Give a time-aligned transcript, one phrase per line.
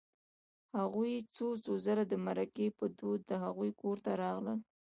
[0.79, 4.59] هغوی څو څو ځله د مرکې په دود د هغوی کور ته راغلل